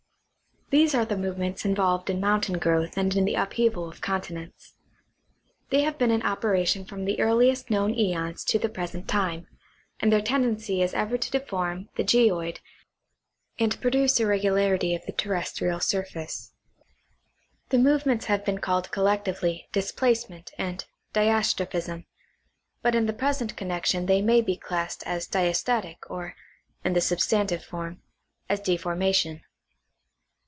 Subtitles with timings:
[0.73, 4.73] These are the movements involved in mountain growth and in the up heavel of continents.
[5.69, 9.47] They have been in operation from the earliest known eons to the present time,
[9.99, 12.61] and their tendency is ever to deform the geoid
[13.59, 16.53] and produce irregularity of the terrestrial surface.
[17.67, 22.05] The movements have been called collectively" displace ment" and" diastrophism,"
[22.81, 26.33] but in the present connection they may be classed as diastatic, or,
[26.85, 28.01] in the substantive form,
[28.47, 29.41] as deforma tion.